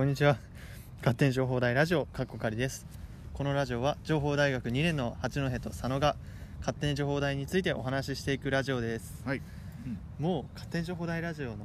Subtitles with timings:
[0.00, 0.38] こんにちは。
[1.00, 2.86] 勝手に情報大ラジオかっこかりです。
[3.34, 6.16] このラジオは情報大学2年の八戸と佐野が
[6.60, 9.22] 勝手に情報大についてお話ししていくラジオです。
[9.26, 9.42] はい。
[10.18, 11.64] もう勝手に情報大ラジオのね、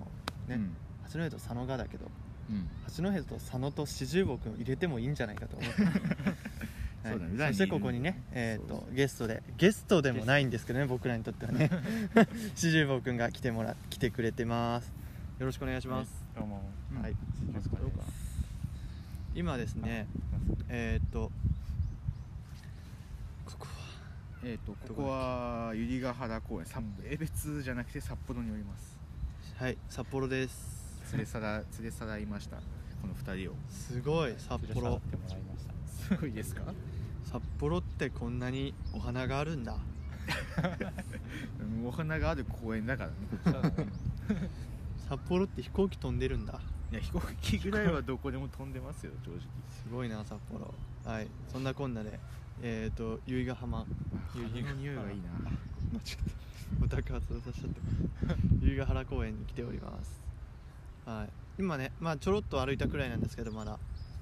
[0.49, 0.75] うん。
[1.03, 2.07] 八戸と佐野がだけど
[2.49, 2.67] うん。
[2.83, 5.71] 八戸と佐野と四十坊君を入れてもいいんじゃないかと思う
[7.09, 7.47] そうだね。
[7.47, 11.69] そしてここにね、えー、とゲストでゲストでもないんですけどね僕らにとってはね。
[12.53, 14.91] 四十坊君が来てもら来てくれてます。
[15.39, 16.61] よろしくお願いします、どうも。
[16.95, 17.01] うん。
[17.01, 17.15] はい、
[19.35, 20.07] 今ですね
[20.69, 21.31] えっ、と
[23.45, 23.69] ここは
[24.43, 28.97] えっ、とここは百合ヶ原公園、札江別じゃなくて札幌におります。
[29.57, 32.57] はい札幌です連れさら連れさらいました。
[33.01, 33.55] この二人を。
[33.69, 35.73] すごい札幌ってもらいました。
[36.15, 36.63] すごいですか？
[37.31, 39.77] 札幌ってこんなにお花があるんだ
[41.59, 43.89] うんお花がある公園だからね。
[45.09, 46.59] 札幌って飛行機飛んでるんだ
[46.95, 49.39] いや飛行機ぐらいはどこでも飛んでますよ正直。
[49.39, 50.73] すごいな札幌。
[51.03, 51.27] はい。
[51.51, 52.17] そんなこんなで。
[52.61, 53.85] えっ、と由比ヶ浜。
[54.33, 55.01] 由比花の匂いが。
[55.01, 55.29] いいな。
[55.91, 56.17] 間違っ
[56.79, 57.71] たオタク発動させちゃっ
[58.27, 60.21] た 由比ヶ原公園に来ております。
[61.05, 61.29] はい。
[61.59, 63.77] 今ねまあちょろっと歩いたくらいなんですけどまだ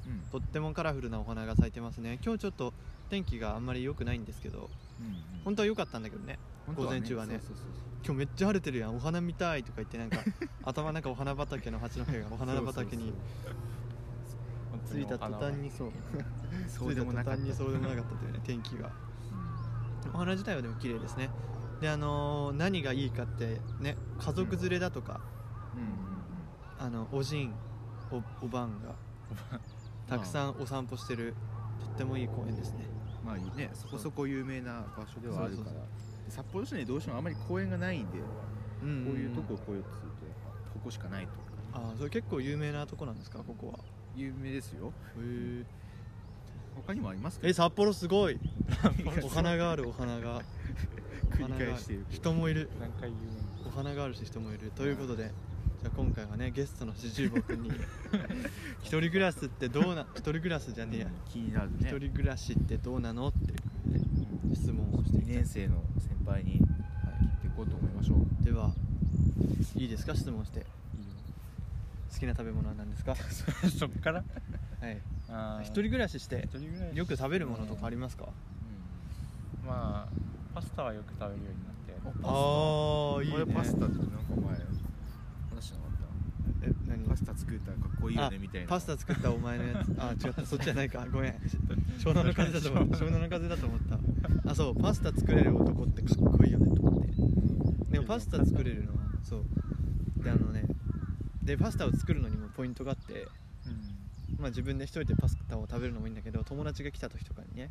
[0.08, 0.20] うん。
[0.32, 2.20] とってもカラフルなお花が咲いてますね。
[2.23, 2.73] 今日ちょっと
[3.09, 6.40] 天気があんまり良くないんですけどうん本当は良かったんだけどね。
[6.66, 7.40] 本当は午前中はね。
[8.06, 8.95] 今日めっちゃ晴れてるやん。
[8.95, 10.18] お花見たいとか言ってなんか
[10.64, 13.14] 頭なんかお花畑の八戸がお花畑に
[14.92, 15.92] 着いた途端にそう。
[15.92, 15.95] 着い
[16.70, 18.92] た途でもなかった端にそうでもなかったというね天気が。
[20.06, 20.16] うん。
[20.16, 21.30] お花自体はでも綺麗ですね。
[21.82, 25.22] であのー何がいいかってね家族連れだとか、
[25.76, 26.86] うん。
[26.86, 27.54] あのおじん
[28.12, 28.95] おおばんが
[30.08, 31.34] たくさんお散歩してる。
[31.80, 32.86] とってもいい公園ですね。
[33.22, 33.28] うん。
[33.28, 33.70] まあいいね。
[33.73, 35.72] そこそこ有名な場所ではあるから。
[36.30, 38.20] 札幌市内どうしてもあまり公園がないんで。
[38.84, 40.26] うんこういうとこをこういうとすると
[40.73, 41.32] ここしかないと。
[41.73, 43.80] ああそれ結構有名なとこなんですかここは？
[44.16, 44.88] 有名ですよ。
[44.88, 44.92] へ
[45.62, 45.66] え
[46.76, 48.40] 他にもありますけえど札幌すごい。
[49.23, 50.42] お花があるお花が。
[51.32, 52.06] 繰り返している。
[52.10, 52.70] 人もいる。
[52.80, 53.14] 何回言う
[53.67, 54.72] お花があるし人もいる。
[54.76, 55.32] ということで
[55.83, 57.70] じゃあ今回はねゲストの四十坊君に
[58.82, 61.08] 一人暮らしってどうな一人暮らしじゃねえや。
[61.30, 63.55] 気になる一ね人暮らしってどうなのってい
[63.92, 65.36] うね質問をして2いきたい。
[65.36, 66.66] 年生の先輩に、はい、聞
[67.36, 68.44] いていこうと思いましょう。
[68.45, 68.73] では
[69.76, 70.16] いいですか？
[70.16, 70.60] 質問して。
[70.60, 70.70] いいよ。
[72.14, 73.14] 好きな食べ物は何ですか？
[73.77, 74.23] そっから？
[74.80, 75.02] はい。
[75.30, 75.64] あー。
[75.64, 78.30] 一人暮らしして一人暮らしよく食べるものとかありますか？
[79.67, 80.14] まあ
[80.55, 82.23] パスタはよく食べるようになって。
[82.23, 83.36] おああいいね。
[83.36, 84.55] 俺パスタってなんか前。
[84.55, 84.83] 話
[85.64, 85.94] してなかっ
[86.62, 87.04] え何？
[87.04, 88.68] たパスタ作ったらかっこいいよねみたいな。
[88.68, 89.96] あパスタ作ったお前のやつ。
[89.98, 90.46] あ違った。
[90.46, 91.06] そっちじゃないか。
[91.12, 91.32] ごめん。
[92.00, 93.80] 湘南の風だと思った湘南の風だと思っ
[94.44, 94.52] た。
[94.52, 94.76] あそう。
[94.76, 97.92] パスタ作れる男ってかっこいいよねと思って。
[97.92, 100.24] でもパスタ作れるのはそう。
[100.24, 100.66] であのね
[101.44, 103.28] でパスタを作るのにもポイントがあって
[103.68, 103.70] う
[104.36, 104.40] ん。
[104.40, 107.70] まあ自分で一人でパスタを食べるのもいいんだけど友達が来た時とかにね、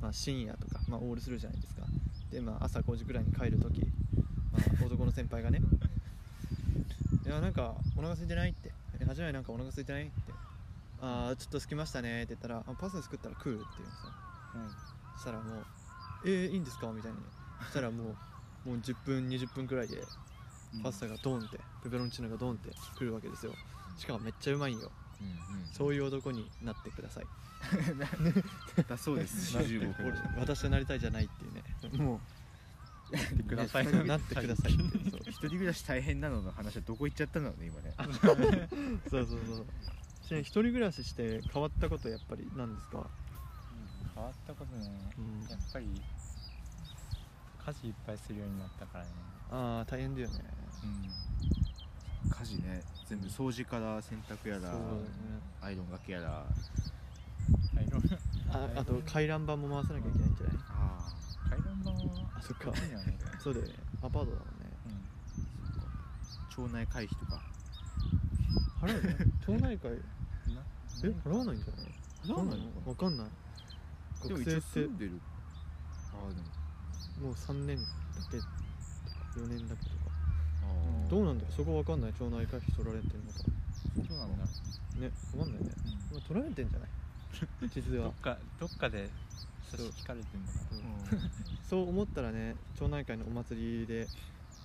[0.00, 1.82] まあ、深夜とか、まあ、オールするじゃないですか。
[2.30, 3.80] で、まあ、朝5時くらいに帰る時、
[4.52, 5.60] まあ、男の先輩がね
[7.26, 10.32] 「いやなんかお腹空いてない?」って「え初めなんかお腹空いてない?」って
[11.02, 14.12] 「ああちょっと空きましたね」って言ったらあ「パスタ作ったら食う?」って言うんですよ
[14.54, 14.70] うん。
[15.14, 15.66] そしたらもう
[16.24, 17.18] 「えー、いいんですか?」みたいに。
[17.62, 18.14] そしたらも
[18.66, 20.04] うもう10分20分くらいで
[20.82, 23.54] パスタがドンってペペロンチーノがドンってくるわけですよ。
[23.96, 24.92] しかもめっちゃうまいんよ。
[25.20, 25.66] うんうん。
[25.72, 27.26] そういう男になってください。
[28.86, 29.56] だそうです。
[29.56, 31.64] 俺45分私となりたいじゃないっていうね。
[31.92, 32.20] も
[33.12, 33.86] やってください。
[33.86, 37.50] うなってくださいってそう一人暮らし大変なのの話はどこ行っちゃったの？
[37.52, 37.94] ね今ね。
[39.10, 39.66] そうそうそう。
[40.26, 43.06] ちなみに一人暮らしして変わったことやっぱり何ですか？
[44.14, 44.90] 変わったことね。
[45.18, 45.48] うん。
[45.48, 46.02] やっぱり
[47.66, 49.10] 家事いっぱいするようになったからね。
[49.50, 50.44] ああ大変だよね。
[50.82, 52.30] うん。
[52.30, 52.82] 家事ね。
[53.06, 54.78] 全部掃除から洗濯やらね。
[55.60, 56.44] アイロンがけやら。
[57.74, 58.00] 回廊
[58.50, 61.14] ああと回覧板も回さなきゃいけないんじゃないあ
[61.48, 62.72] 回覧板はあそっか。
[63.42, 63.74] そうだよね。
[64.02, 64.38] アパートだもんね。
[64.86, 64.92] うん。
[64.92, 67.42] あ町内会費とか。
[68.80, 69.16] 払うね
[69.46, 69.90] 町内会？
[69.92, 69.98] な
[71.04, 71.86] え払わないんじゃない？
[72.24, 72.66] 払わないの？
[72.90, 73.26] わかんない。
[74.28, 75.20] でも一応住んでる。
[76.12, 76.40] ああで
[77.20, 77.28] も。
[77.28, 77.84] もう3年だ
[78.30, 78.48] けとか
[79.36, 79.96] 4年だけとか。
[80.62, 81.08] あー。
[81.10, 81.52] どうなんだろう？
[81.56, 82.12] そこわかんない？
[82.12, 83.38] 町内会費取られてんのか。
[84.08, 84.44] そうなんだ。
[85.00, 85.70] ねわかんないね。
[85.84, 86.16] うん。
[86.16, 86.88] まあ取られてんじゃない？
[87.72, 88.04] 実は。
[88.04, 89.10] どっかどっかで
[89.70, 90.40] 差し引かれてん。
[90.40, 91.16] のかな。
[91.16, 91.16] う。
[91.16, 91.30] ん
[91.68, 94.08] そう思ったらね町内会のお祭りで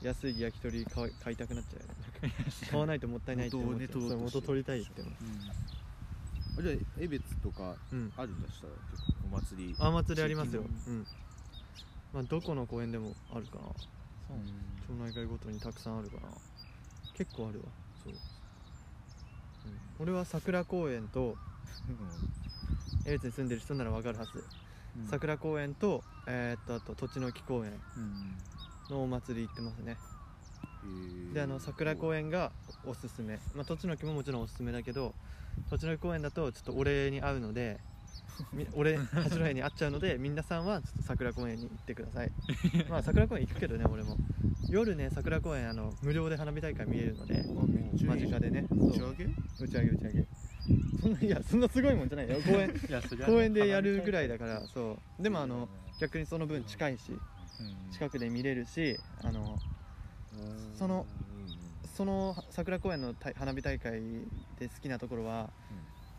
[0.03, 1.95] 安い焼き鳥買い買いたくなっちゃうよね。
[2.69, 3.99] 買わないともったいないって思っちゃう。
[3.99, 5.13] 元をね元取りたいって思う。
[6.59, 8.11] あじゃあ江別とかうん。
[8.17, 9.75] あるんだしたら結構お祭り。
[9.79, 10.61] あ祭りありますよ。
[10.61, 11.07] うん。
[12.13, 13.63] まあどこの公園でもあるかな
[14.27, 14.37] そう。
[14.37, 16.23] の町内会ごとにたくさんあるかな
[17.13, 17.65] 結構あるわ。
[18.03, 18.13] そう。
[19.99, 21.35] 俺は桜公園と
[23.05, 24.43] 江別に住んでる人ならわかるはず、
[24.97, 25.07] うん。
[25.07, 28.37] 桜公園とえーっとあと土地の木公園うん
[28.89, 29.97] のお祭り行ってますね。
[30.83, 32.51] うんであの桜公園が
[32.85, 35.13] おすすめ、まあ、土地の木ももちろんおすすめだけど
[35.69, 37.79] 土地の木公園だとちょっとお礼に会うので
[38.53, 42.31] み俺八戸に会っちゃうので皆さんはちょっと桜公園に行ってください。
[42.89, 44.17] まあ桜公園行くけどね俺も。
[44.69, 47.43] 夜ね桜公園あの無料で花火大会見えるので
[48.03, 48.65] 間近でね。
[48.71, 49.25] 打ち上げ？
[49.59, 50.27] 打ち上げ打ち上げ
[51.01, 52.35] そんないやそんなすごいもんじゃないよ。
[52.41, 52.73] 公園
[53.25, 55.23] 公園でやるぐらいだからそう。
[55.23, 55.67] でもあの
[55.99, 59.59] 逆にその分近いしうん近くで見れるしあの
[60.75, 61.05] その
[61.93, 64.01] その桜公園のた花火大会
[64.59, 65.51] で好きなところは、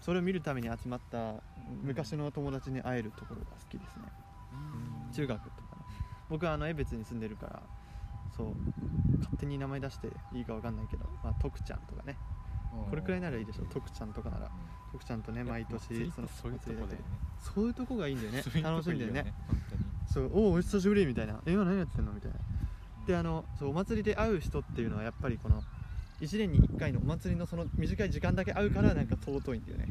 [0.00, 1.43] それを見るために集まった
[1.82, 4.02] 昔の友達に会えるところが好きですね、
[5.14, 5.62] 中学とかね。
[6.29, 7.62] 僕はあの江別に住んでるから
[8.37, 8.46] そう
[9.19, 12.17] 勝手に名前出していいかわかんないけど、まあ、徳ちゃんとかね
[12.90, 13.64] これくらいならいいでしょ。
[13.66, 14.50] 徳ちゃんとかなら。
[14.92, 16.96] 徳ちゃんとね毎年そのそういうとこだよね。
[17.40, 18.42] そういうとこがいいんだよね。
[18.62, 19.24] 楽しいいよ本
[19.70, 19.82] 当に。
[20.06, 21.40] そうおお久しぶりみたいな。
[21.46, 22.12] え今何やってんの？
[22.12, 22.38] みたいな。
[23.06, 25.62] であのそうお祭りで会う人っていうのはやっぱりこの
[26.20, 29.88] 1年に1回のお祭りのその短い時間だけ会うからなんか尊いんだよね。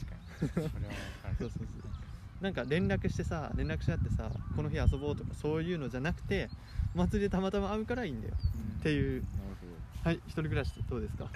[0.00, 0.48] 確かに。
[0.48, 1.36] それは分かる。
[1.40, 2.44] そうそうそう。
[2.44, 6.50] なんか連絡してさ連絡し合ってさこの日遊ぼうとかそういうのじゃなくて
[6.94, 8.34] お祭りでたまたま会うからいいんだよ。
[8.54, 8.80] うん。
[8.80, 9.24] っていう
[10.02, 11.28] はい一人暮らしどうですか？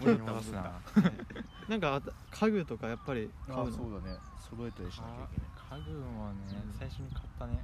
[0.00, 0.80] 元に戻すな
[1.68, 2.00] なんか
[2.30, 3.70] 家具とかやっぱり買うの？
[3.70, 4.16] そうだね。
[4.48, 5.36] 揃えたりしなきゃいけ
[5.76, 5.84] ない。
[5.84, 6.38] 家具はね
[6.72, 6.78] うん。
[6.78, 7.62] 最初に買ったね。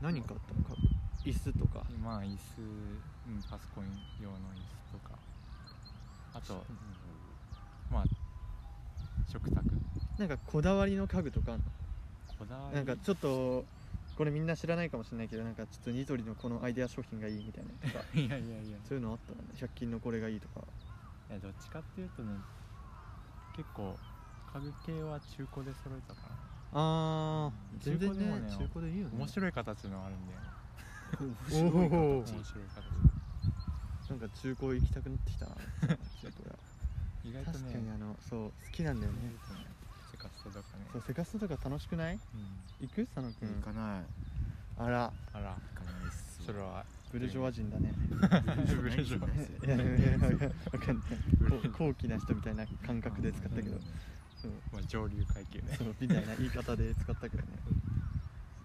[0.00, 0.60] 何買ったの？
[0.76, 0.82] 家
[1.24, 1.84] 具椅子とか。
[2.00, 3.84] まあ椅子、うん、パソコン
[4.22, 4.62] 用の椅
[4.92, 5.18] 子とか。
[6.34, 6.64] あと
[7.90, 8.04] まあ
[9.26, 9.64] 食卓。
[10.16, 11.64] なんかこだわりの家具とかあんの？
[12.38, 12.76] こだわり？
[12.76, 13.64] なんかちょっと
[14.16, 18.78] これみんな知らないかもしれないけどなんかちょっとニトリのこのアイデア商品がいいみたいなとか いやいやいや。
[18.88, 19.48] そういうのあったらね。
[19.54, 20.64] 100均のこれがいいとか。
[21.30, 22.38] いやどっちかっていうとね
[23.56, 23.98] 結構
[24.54, 26.20] 家具系は中古で揃えたか
[26.72, 29.12] あー全然ね中古でもね中古でいいよね。
[29.12, 30.46] な面白い形のあるんだよね。
[31.18, 33.14] おー面白い形。
[34.08, 35.56] なんか中古行きたくなってきたな。
[37.24, 39.32] 意外とね確かにあのそう好きなんだよね
[40.50, 40.86] トとかね。
[40.92, 42.14] そうセカストとか楽しくない？
[42.14, 42.88] うん。
[42.88, 43.06] 行く？
[43.14, 43.54] 佐野くん。
[43.60, 44.04] 行かない。
[44.78, 45.12] あら。
[45.32, 45.56] あら。
[45.74, 46.84] 行かないっすそれは。
[47.12, 47.94] ブルジョワ人だね。
[48.10, 48.16] ブ
[48.88, 49.30] ルジョワい
[49.68, 53.78] やいやいやいやわかんない高貴な人みたいな感覚で使ったけど
[54.42, 57.48] そうまあ上流階級ねそうみたいな言い方で使ったけどね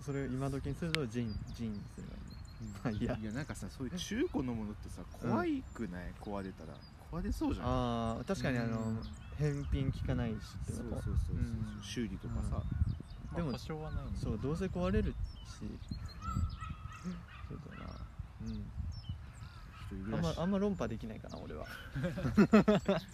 [0.04, 6.74] それを今時にするとジンジンにすればいいねまあいいやいやなんかさそういう中古のものってさ怖いくない壊れたら
[7.12, 9.02] 壊れそうじゃんああ確かにあのうん
[9.42, 11.40] 返品聞かないしってそうそうそうそうう。
[11.40, 11.80] ん。
[11.82, 12.64] 修理とかさ。
[13.36, 15.80] でもまあ保証はないそうどうせ壊れるし。
[17.50, 17.92] そうだな。
[18.42, 18.72] うん。
[20.14, 21.68] あんまあんま論破できないかな俺は。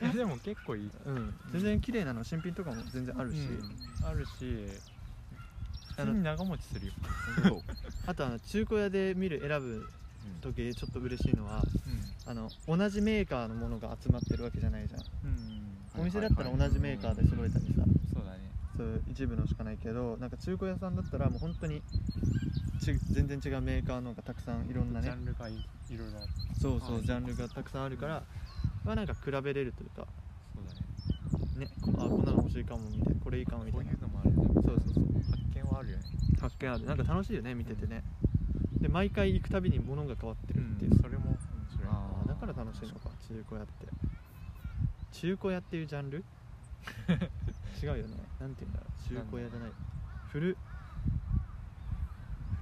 [0.01, 0.91] う んでも結構いい。
[1.05, 1.33] うん。
[1.51, 3.99] 全然綺麗なの新品とかも全然あるし、うん。
[4.03, 4.81] あるし。
[5.97, 6.93] あの普通に長持ちするよ。
[8.05, 9.87] あとあの中古屋で見る選ぶ
[10.41, 11.65] 時ちょっと嬉しいのは
[12.25, 15.01] あの同じメーカーのものが集まってるわけじゃないじゃん。
[15.23, 15.46] うん
[15.97, 17.83] お店だったら同じメーカーで揃えたりさ。
[18.13, 18.51] そうだね。
[18.77, 21.81] そう一部のしかないけどなんか中古屋さんだったらもう本当に
[22.79, 26.27] ち全然違うメーカーのがたくさんいろんなジねャンルがいろいろある。
[26.61, 28.23] そうそうはいジャンルがたくさんあるから
[28.83, 30.07] まあなんか比べれるというか。
[30.55, 31.65] そうだね。
[31.65, 33.91] ねこあこんなの欲しいかもみたいなこれいいかもみたいな。
[33.91, 34.35] こういうのもあるね。
[34.53, 35.03] そうそうそう。
[35.31, 36.03] 発見はあるよね。
[36.39, 36.85] 発見ある。
[36.85, 38.03] なんか楽しいよね見ててね、
[38.79, 41.37] で毎回行くたびに物が変わってるっていう、それも面
[41.71, 42.27] 白い。
[42.27, 43.87] だから楽しいのか中古屋って
[45.11, 46.23] 中古屋っていうジャンル？
[47.81, 48.17] 違うよね。
[48.39, 49.09] なんていうんだろう。
[49.09, 49.71] 中古屋じゃない。
[50.31, 50.57] 古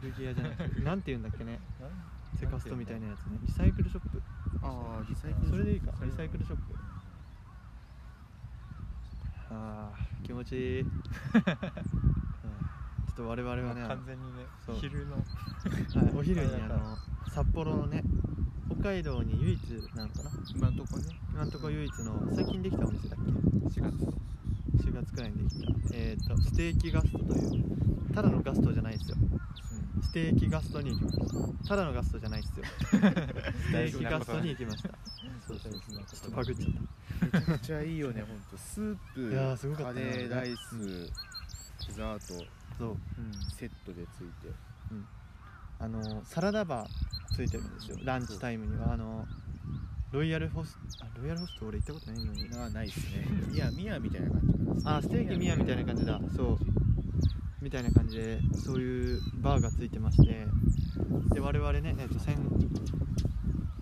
[0.02, 1.60] 古着屋じゃなくて なんていうんだっけね。
[2.36, 3.40] セカストみたいなやつね。
[3.42, 4.22] リサイクルショップ。
[4.62, 5.94] ああリサイクルそれでいいか。
[6.04, 6.76] リサイクルショップ。
[9.50, 11.44] あー気持ちいい、 うん、ちょ
[13.12, 14.46] っと我々はね完全にね
[14.80, 15.16] 昼の。
[15.16, 15.24] はい、
[16.18, 16.98] お昼にあの
[17.28, 18.04] 札幌のね
[18.68, 19.62] 北海道に唯一
[19.96, 20.32] なのかな？
[20.56, 21.06] 今んとこね。
[21.34, 23.32] 今んとこ唯一の最近できたお店だっけ
[23.80, 24.26] ？4月。
[24.84, 25.74] 4月くらいにできた。
[25.94, 29.18] えっ、とステーキガストというただのガストじゃないですよ。
[30.02, 31.70] ステーキガストに行きました。
[31.70, 32.66] ただのガストじゃないですよ。
[32.90, 34.90] ステーキガストに行きました。
[35.48, 35.82] そうそうそう。
[35.82, 36.74] ちょっとパクっちゃっ
[37.22, 38.58] めちゃくちゃいいよねほんと。
[38.58, 40.02] スープいやーすごかったね。
[40.02, 41.12] カレーライス
[41.88, 42.90] デザートたそう。
[42.90, 42.98] うん。
[43.52, 44.54] セットでついて。
[45.78, 47.05] あのサラダバー
[47.36, 47.98] ついてるんですよ。
[48.04, 48.94] ランチタイムには。
[48.94, 49.26] あの
[50.12, 53.28] ロイヤルホスあロイヤルホスト俺行ったことないのにあないっすね。
[53.52, 56.06] ミヤミヤみたいな感じかなあステーキミヤみたいな感じ。
[56.06, 56.20] だ。
[56.36, 56.58] そう。
[57.62, 60.48] みたいな感じでそういうバーがついてまして。
[61.34, 62.38] で我々ね、えっと、先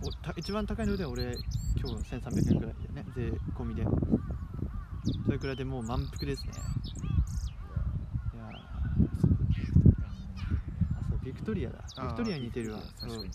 [0.02, 1.36] おた一番高いので俺
[1.78, 3.86] 今日1300円くらいだよね税込みで。
[5.26, 6.54] それくらいでもう満腹ですね
[8.34, 8.48] いやー
[10.96, 11.80] あそうビクトリアだ。
[12.04, 12.80] ビクトリアに似てるわ。
[12.80, 13.34] 確かに確かに。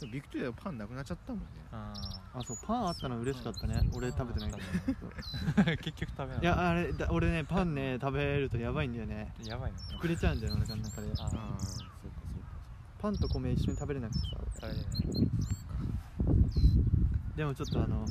[0.00, 1.46] でもビクトリアはパンなくなっちゃったもんね。
[1.72, 1.92] あ
[2.34, 3.80] あそうパンあったの嬉しかったね。
[3.94, 5.10] 俺食べてないけど
[5.56, 6.38] あ結局食べない。
[6.42, 9.32] いやあれだ俺ねパンね食べるとやばいんだよね。
[9.44, 11.08] やばいの膨れちゃうんだよお腹の中で。
[11.18, 12.60] あああそうかそうか
[12.98, 14.26] パンと米一緒に食べれなくてさ
[14.60, 14.86] 食べれない。
[17.36, 18.04] でもちょっとあの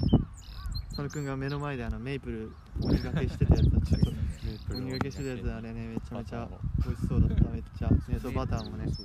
[0.95, 4.01] そのくんが目の前であのメイプル鬼がけしてたやつはちょっ
[4.69, 5.11] と鬼がけ。
[5.11, 6.47] してたやつあれねめちゃめちゃ。
[6.85, 7.89] 美味しそうだっためっちゃ。
[7.89, 8.85] ねそうバターもね。
[8.93, 9.03] そ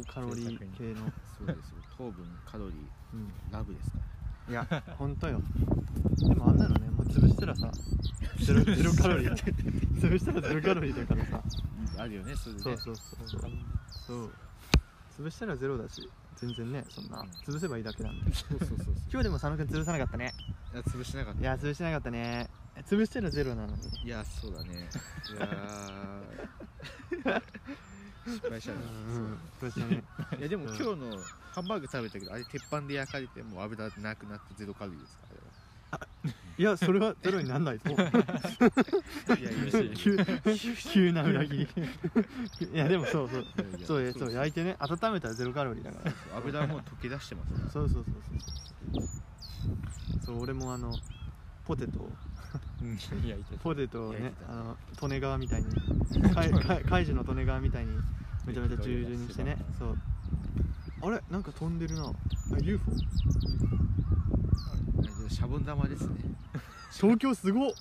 [0.00, 1.12] う高カロリー系の。
[1.36, 1.76] そうですよ。
[1.98, 2.78] 糖分カロリー。
[3.12, 3.32] うん。
[3.50, 4.52] ラブですから。
[4.52, 5.40] いやほんとよ。
[6.28, 7.70] でもあんなのねもう潰したらさ
[8.38, 9.34] ゼロゼロカロリー。
[10.00, 11.42] 潰したらゼロカロリーだからさ。
[11.98, 12.58] あるよねそれで。
[12.58, 13.28] ねそうそうそう。
[13.28, 13.50] そう。
[14.06, 14.32] そう。
[15.26, 16.08] 潰したらゼロだし
[16.40, 18.32] 全然ねそんな潰せばいいだけなんで。
[18.34, 18.94] そうそうそうそう。
[19.10, 20.32] 今日でも佐野くん潰さなかったね。
[20.72, 21.40] いや潰してなかった。
[21.40, 22.48] いや潰してなかったね。
[22.86, 23.82] 潰したらゼロなのに。
[24.04, 24.88] いやそうだね。
[25.36, 27.42] いやー。
[28.28, 28.82] 失敗したなう
[29.18, 29.70] んそう。
[29.70, 30.04] したね。
[30.38, 30.76] いやでもうん。
[30.76, 31.18] 今日の
[31.52, 35.27] ハンバーグ食べたけどあれ鉄板で焼かれてもう油なくなってゼロカロリーですか？
[36.58, 40.16] いやそれはゼロになんないといやいや急
[40.92, 41.68] 急な裏切り。
[42.74, 43.44] いやでもそうそう。
[44.16, 48.14] そう焼いてね温めたらゼロカロリーだから油はもう溶け出してますからそうそうそう
[48.92, 50.92] そうそう俺もあの
[51.64, 52.10] ポテトを
[53.62, 55.68] ポテトをねあの利根川みたいに
[56.34, 57.92] かいかいカイジの利根川みたいに
[58.46, 59.98] めちゃめちゃ従順にしてねそう
[61.02, 62.12] あれなんか飛んでるなあ
[62.60, 62.90] UFO
[65.28, 66.16] シャボン玉ですね。
[66.90, 67.72] 東京すごっ。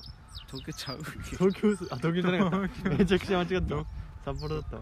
[0.47, 1.03] 溶けちゃう？
[1.03, 2.89] 東京すあ東京じゃなかった。
[2.89, 3.85] めちゃくちゃ間違った。
[4.23, 4.81] 札幌だったわ。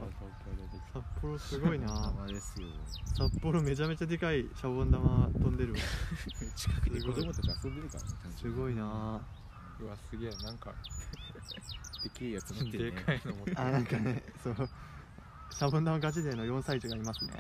[0.94, 1.88] 札幌すごいな。
[1.88, 2.68] 玉ですよ。
[3.18, 5.80] 札幌めちゃめちゃでかいシャボン玉飛んでるわ。
[6.56, 9.22] 近くで子供たち遊んでるからねすごいな。
[9.80, 10.74] うわすげえなんか。
[12.04, 13.00] でけえやつ持ってるね。
[13.00, 13.62] でかいの持ってる。
[13.62, 14.56] あなんかねそう。
[15.52, 17.32] シャボン玉ガチ勢の4歳児がいますね。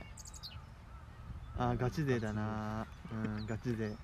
[1.57, 2.85] あガチ勢だな。
[3.11, 3.95] うんガチ勢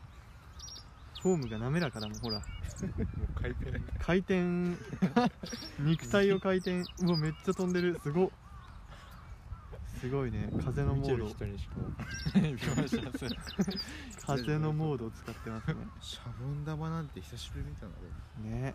[1.22, 2.38] フォームが滑らかだもんほら。
[2.38, 2.46] もう
[3.40, 3.80] 回転。
[4.00, 4.42] 回転。
[5.80, 6.82] 肉体を回転。
[7.04, 8.00] うわめっちゃ飛んでる。
[8.02, 8.30] すごっ。
[10.00, 10.50] すごいね。
[10.66, 11.26] 風のモード。
[14.26, 15.76] 風のモードを使ってますね。
[16.00, 17.92] シャボン玉なんて久しぶりに見たの
[18.44, 18.50] 俺。
[18.50, 18.74] ね。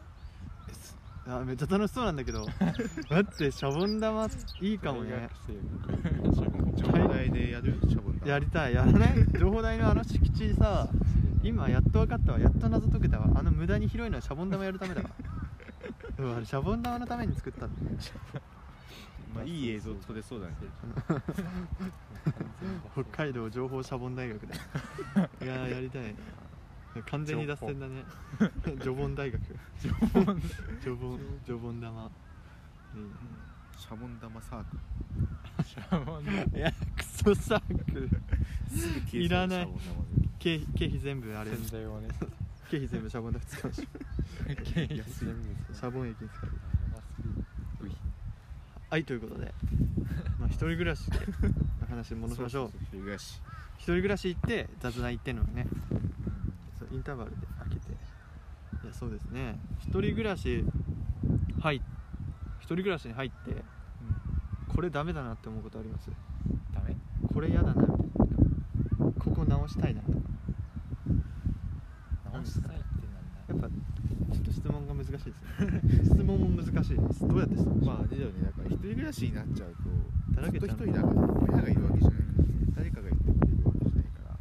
[1.28, 2.46] あめっちゃ楽しそうなんだけど。
[3.10, 4.28] 待ってシャボン玉
[4.60, 5.28] いいかもね。
[6.76, 7.80] 情報台でやる？
[7.88, 8.30] シャボン玉。
[8.30, 8.74] やりたい。
[8.74, 10.88] やらない情報台のあの敷地さ
[11.42, 12.40] 今やっと分かったわ。
[12.40, 13.26] やっと謎解けたわ。
[13.38, 15.10] あの無駄に広いのはシャボン玉やるためだわ。
[16.18, 17.66] うんあれシャボン玉のために作った。
[17.66, 17.76] んだ
[19.34, 20.54] まあいい映像撮れそうだね。
[22.92, 24.54] 北海道情報シャボン大学で
[25.44, 26.14] いやーやりたい。
[26.94, 28.04] な完全に脱線だね。
[28.64, 29.40] ジョボン大学。
[29.78, 32.10] ジョボンジョボンジョボン玉
[32.94, 33.10] いいね
[33.76, 34.76] シャボン玉サーク
[35.62, 38.10] シャボンのいやクソサークル。
[39.12, 39.68] いらない
[40.40, 41.50] シャボン玉で経経費全部あれ。
[41.50, 42.08] 洗剤をね。
[42.70, 43.88] 経費全部シャボン玉使うし。
[44.46, 45.04] 経費全
[45.42, 46.50] 部シャボン液に使う。
[46.50, 47.44] やばすぎる
[47.80, 47.96] 部品
[48.90, 49.54] はいということで。
[50.38, 51.18] まあ一人暮らしで
[51.88, 52.70] 話戻しましょう。
[52.70, 53.40] そそそ一人暮らし。
[53.78, 55.66] 一人暮らし行って雑談行ってんのにね。
[56.78, 57.92] そうインターバルで開けて。
[58.84, 59.58] いやそうですね。
[59.80, 60.64] 一人暮らし
[61.60, 61.80] 入っ
[62.60, 63.64] 一人暮らしに入って
[64.68, 66.10] これダメだなって思うことあります？
[66.74, 66.96] ダメ。
[67.32, 67.95] これ嫌だなみたいな
[69.26, 70.00] ここ直したいな。
[70.02, 70.18] とか
[72.32, 73.40] 直したいってなんだ。
[73.48, 73.68] やっぱ
[74.34, 75.32] ちょっと質問が難しいですね。
[76.06, 76.96] 質問も難しい。
[76.96, 78.42] ですどうやって質問しまああれだよね。
[78.42, 79.82] だから一人暮らしになっちゃうと
[80.42, 82.44] ずっと一人だから親がいるわけじゃないから
[82.76, 84.38] 誰かがいてくれるわけじゃないから。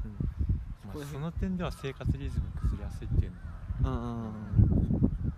[0.94, 3.32] まあその点では生活リズム崩れやすいっていう
[3.82, 5.32] のはうんうん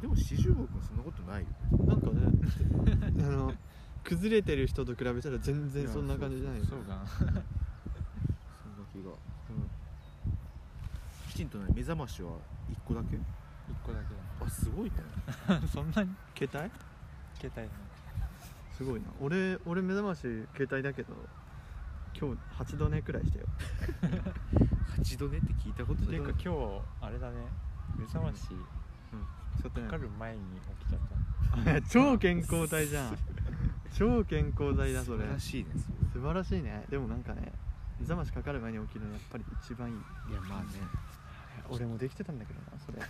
[0.00, 1.56] でも四十五君そんなことないよね。
[1.72, 3.54] うんなんかね あの
[4.04, 7.32] 崩れてる人と比べたら全然そんな感じじゃないそうかなそんな
[8.92, 9.10] 気が
[11.34, 12.30] きちんとね目覚ましは
[12.70, 13.16] 一個だけ？
[13.16, 13.20] 一
[13.82, 14.14] 個だけ
[14.44, 14.92] あすごいね。
[15.48, 16.14] だ そんなに？
[16.38, 16.70] 携帯？
[17.40, 17.68] 携帯
[18.76, 19.06] すごいな。
[19.20, 20.20] 俺俺目覚まし
[20.54, 21.12] 携帯だけど
[22.18, 23.46] 今日8度寝くらいしたよ。
[24.96, 26.14] 八度寝って聞いたことない。
[26.14, 27.36] いうか今日あれだね。
[27.96, 28.42] 目覚まし
[29.58, 30.40] 使ってないかかる前に
[30.78, 31.00] 起きちゃっ
[31.64, 31.76] た。
[31.76, 33.18] あ 超健康体じゃん。
[33.92, 35.18] 超健康体だそれ。
[35.18, 35.70] 素晴らしいね
[36.12, 36.84] 素晴らしいね。
[36.90, 37.52] でもなんかね
[37.98, 39.96] 目覚ましかかる前に起きるのやっぱり一番いい。
[39.96, 40.68] いやまあね
[41.74, 42.98] 俺もできてたんだけどなそれ。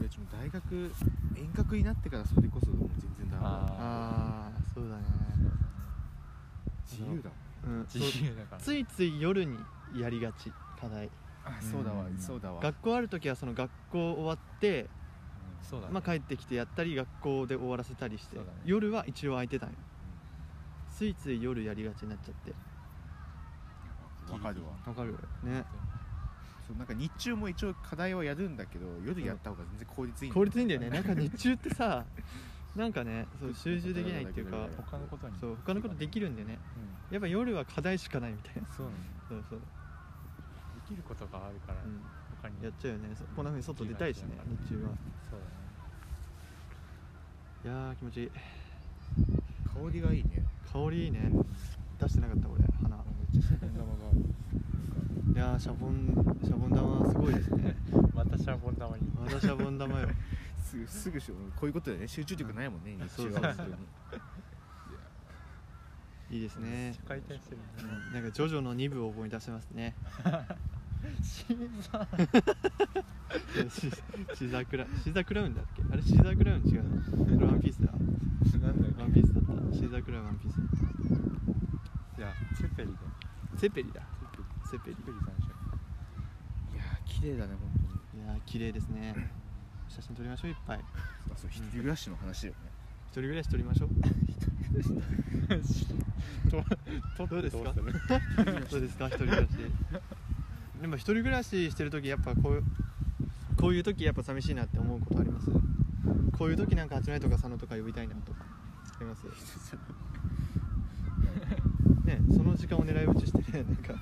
[0.00, 0.92] いやちょっと大学
[1.34, 5.04] 遠隔になってからそれこそもう全然ダメだあああそうだね。
[6.84, 7.30] 自由だ
[7.64, 8.60] うん、そう自由だから。
[8.60, 9.58] ついつい夜に
[9.94, 11.10] やりがち課題。
[11.44, 12.18] あそうだわうん。
[12.18, 12.60] そうだわ。
[12.60, 14.88] 学校ある時はその学校終わって、
[15.62, 15.92] そうだね。
[15.92, 18.44] まあ、帰ってきてやったり学校で終わらせたりして、ね。
[18.64, 19.76] 夜は一応空いてたんよ。
[20.90, 22.54] ついつい夜やりがちになっちゃって。
[24.32, 24.72] わかるわ。
[24.86, 25.64] わかるね
[26.66, 30.90] そうなんか日中も一応課題はやるんだけど夜やった方が全然効率いいんだ効率いいんだよね。
[30.90, 32.04] なんか日中ってさ
[32.74, 36.58] なんかねそう 集中できないっていうか他のことにそう他のことできるんでね。
[36.76, 37.14] うん。
[37.14, 38.68] やっぱ夜は課題しかないみたいな。
[38.68, 39.66] そうなんだそうそう、で
[40.88, 42.00] きることがあるからうん、
[42.42, 42.62] 他に。
[42.62, 43.14] やっちゃうよね。
[43.14, 44.90] そこんなふうに外出たいしね日中は。
[45.30, 45.56] そうだね。
[47.64, 48.30] いやー気持ちいい。
[48.30, 50.44] 香りがいいね。
[50.72, 51.30] 香りいいね。
[51.98, 53.56] 出してなかった俺鼻めっちゃ
[55.34, 57.76] いやーシャボンシャボン玉すごいですね。
[57.92, 59.02] が またシャボン玉に。
[59.20, 60.08] またシャボン玉よ。
[60.62, 63.74] すぐすぐしこういうことでね集中力ないもんね日中は本当に。
[66.30, 66.94] いいですね。
[67.06, 69.94] 回転してるうねんなんかジョジョの2部を思い出せますね。
[71.22, 73.70] シーザー。
[73.70, 73.90] シ
[74.36, 75.82] シザクラシザクラウンだっけ？
[75.92, 77.92] あれシザクラウン違うワンピースだ。
[77.92, 79.72] なんだワンピースだった。
[79.76, 80.66] シザクラウンワンピースだっ
[82.18, 82.96] いやチェペリで。
[83.52, 84.00] たセペリだ。
[84.00, 84.06] チ
[84.70, 85.46] セペリェペリ最初
[86.74, 87.70] いやー綺麗だね本
[88.12, 88.24] 当に。
[88.24, 89.14] いやー綺麗ですね。
[89.88, 90.78] 写真撮りましょういっぱい。
[90.78, 90.82] あ
[91.36, 92.60] そう一人暮らしの話だよね。
[93.06, 93.90] 一人暮らし撮りましょう。
[97.16, 97.72] とどうですか？
[97.72, 98.00] どうする？
[98.70, 99.06] どうですか？
[99.08, 99.48] 一人暮らし
[100.80, 100.86] で。
[100.88, 102.64] も一人暮らししてる時やっぱこういう
[103.56, 105.50] こういう時やっぱ寂しいなって思うことあります？
[106.36, 109.26] こういう時なんか集めとか佐野とか呼びたいなとかあります？
[112.04, 113.94] ねその時間を狙い撃ちしてねなんか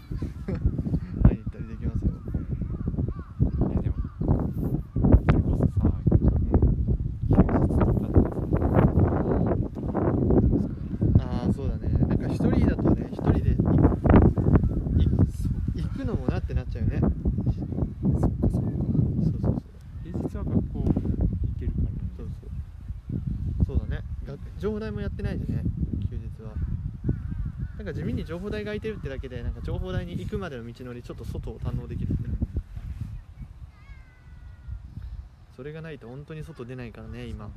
[1.23, 2.13] 会いに行ったりできますよ、
[3.71, 3.97] いやでも
[5.31, 5.91] それこそさ
[7.31, 8.13] 休日とか
[11.21, 13.57] ああそうだねなんか一人だとね一人でいい
[15.83, 17.17] 行くのもなってなっちゃうよねそっか
[18.21, 18.63] そっかそう
[19.25, 19.63] そうそう
[20.03, 20.93] 平日は学校行
[21.59, 22.45] けるからそうそ
[23.65, 25.63] うそうだね学情報台もやってないしね
[26.11, 26.53] 休日は。
[27.77, 32.35] なんか地味に情報台が空いてるってだけでなんか情報台に行くまでの道のりちょっと外を堪能できるんだよ
[35.57, 37.51] それがないと本当に外出ないからね今。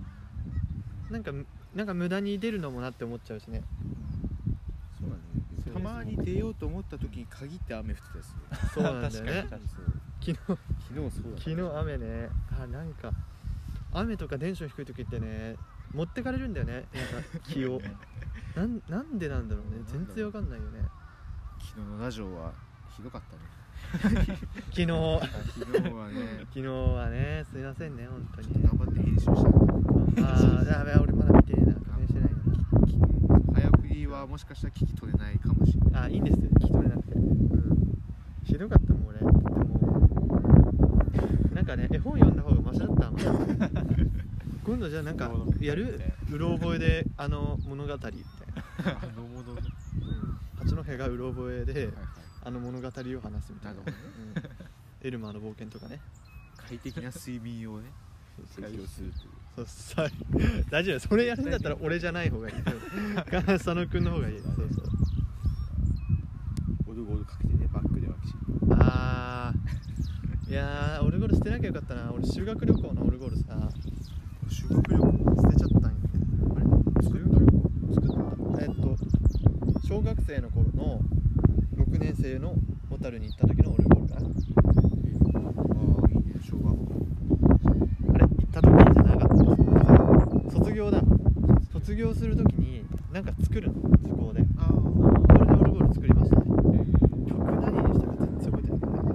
[1.10, 1.32] なんか
[1.74, 3.64] なんか無駄に出るのもなって思っちゃうしね。
[5.00, 5.22] そうだね。
[5.74, 8.70] たまに出ようと思った時に限って雨降ってたりする。
[8.74, 9.48] そうなんだよね。
[10.20, 10.60] 昨日昨日
[10.96, 11.42] そうだった。
[11.42, 12.30] 昨日雨ね。
[12.62, 13.12] あなんか
[13.94, 15.56] 雨とかテンション低い時ってね
[15.94, 16.86] 持ってかれるんだよね。
[16.94, 17.82] なんか気を。
[18.56, 19.82] なんなんでなんだろうね。
[19.86, 20.82] 全然わかんないよね。
[21.60, 22.54] 昨日のラジオは
[22.90, 24.26] ひどかったね。
[24.72, 24.88] 昨日。
[24.88, 26.40] 昨日はね。
[26.40, 27.46] 昨日はね。
[27.52, 28.48] すいませんね本当に。
[28.62, 29.42] ね頑張って編集した。
[29.42, 31.74] ねああやべ俺まだ見てねえな。
[31.74, 32.32] 確認してない
[33.54, 35.92] 早送りはもしかしたら聞き取れないかもしれない。
[35.92, 36.38] なあいいんです。
[36.38, 37.14] 聞き取れなくて。
[37.16, 37.98] うん。
[38.44, 39.20] ひどかったもん俺。
[39.20, 39.38] でも。
[41.54, 43.27] なんかね絵本読んだ方がマシだったまだ
[44.68, 45.98] 今度じゃあなんかやる？
[46.30, 49.00] うろ覚えであの物語みたいな。
[49.02, 49.64] あのものはい
[50.58, 51.94] 八戸がうろ覚えではい
[52.44, 53.02] あの物語を話
[53.46, 53.80] すみたいな。
[53.80, 53.94] ね。
[54.36, 54.40] う
[55.06, 55.08] ん。
[55.08, 56.02] エルマーの冒険とかね。
[56.58, 57.86] 快適な睡眠をね。
[58.54, 59.30] 提供するという。
[59.56, 60.06] そうさ
[60.70, 61.00] 大丈夫。
[61.00, 62.56] それやるんだったら俺じゃない方がいい。
[63.46, 64.42] 佐野くんの方がいい。
[64.42, 64.68] そうそう。
[66.92, 68.34] オルゴールかけてねバックではきち
[68.72, 70.52] あー。
[70.52, 72.12] いやーオルゴール捨てなきゃよかったな。
[72.14, 73.70] 俺修学旅行のオルゴールさ
[74.58, 76.02] 修学旅行捨てちゃったんよね。
[76.56, 76.66] あれ
[77.04, 78.10] 修学旅行作っ
[78.56, 78.98] たえっと
[79.88, 81.00] 小学生の頃の
[81.78, 82.56] 6年生の
[82.90, 84.28] 小樽に行った時のオルゴールかな
[88.16, 91.02] あれ行った時じゃなかったです卒業だ
[91.72, 93.76] 卒業する時になんか作るの？
[94.02, 96.44] 図工であそれでオルゴール作りましたね
[97.28, 99.06] 曲何にしたか全然覚えてないけどね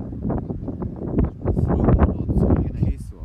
[1.43, 3.25] オルゴールを作るケースは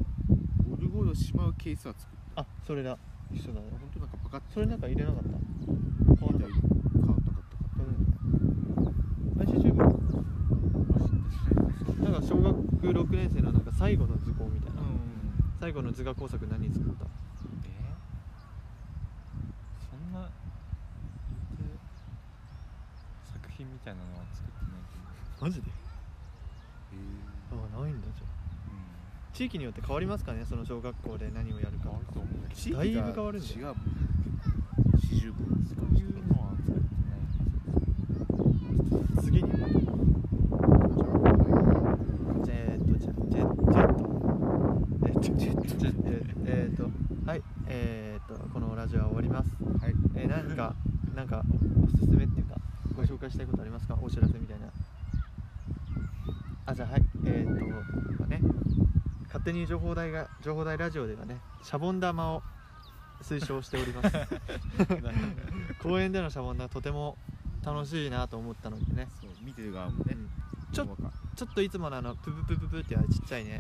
[0.72, 2.98] オルゴールをしまうケースは作ったあそれだ。
[3.32, 3.68] 一緒だね。
[3.80, 4.48] 本当なんかパカッて。
[4.54, 5.30] それなんか入れなかった？
[5.30, 7.32] 変わった変わった。
[7.80, 8.04] 変わっ
[8.84, 8.92] た
[9.40, 9.80] 毎週中部
[12.04, 12.52] なんか小学
[12.92, 14.82] 6年生のなんか最後の図工みたいな、
[15.62, 17.06] 最後の図画工作何作った？
[17.06, 17.08] え
[19.90, 20.28] そんな
[23.32, 24.98] 作品みたいなのは作ってないけ
[25.40, 25.70] どマジで？
[25.70, 25.72] へ
[27.52, 28.37] あないんだじゃあ
[29.38, 31.92] 地域によって変わりますかねその小学校で何をやるか。
[31.92, 33.76] だいぶ変わるんだよ。
[35.00, 39.68] 四十分そういうのは作ってないはず次にジェ
[42.82, 44.02] ットジェジェジェット
[45.06, 46.08] えっとジェットジェット
[46.48, 50.74] えーっとはいえーっとこのラジオは終わりますはいえー、なんか
[51.16, 51.44] なんか
[51.84, 52.56] おすすめっていうか
[52.96, 54.66] ご紹介したいことありますかお知らせみたいな
[56.66, 57.66] あじゃあはいえー、っと
[58.20, 58.42] まあね
[59.28, 62.44] 勝手に情報台が情報台ラジオではねシャボン玉を
[63.22, 64.16] 推奨しております。
[65.82, 67.18] 公園でのシャボン玉とても
[67.64, 70.30] 楽しいなと思ったのでね、そう見てる側もねうん。
[70.72, 70.98] ちょ
[71.36, 73.60] ちょっといつものあのプププププってあれちっちゃいね。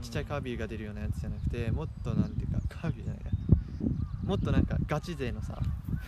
[0.00, 3.30] ちっちゃいカービィが出るようなやつじゃなくてもっとなんていうかカービィじゃないや。
[4.22, 5.58] もっとなんかガチ勢のさ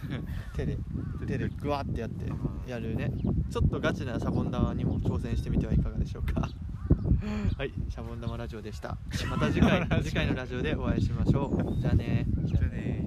[0.55, 0.79] 手で
[1.27, 2.33] 手でグワってやって
[2.67, 3.13] やるね。
[3.51, 6.49] ちょっとガチなシャボン玉にも挑戦してみてはいかがでしょうか
[7.59, 8.97] はいシャボン玉ラジオでした。
[9.29, 11.81] また次回 次回のラジオでお会いしましょう。
[11.81, 12.25] じゃあね。
[12.45, 13.05] じゃあね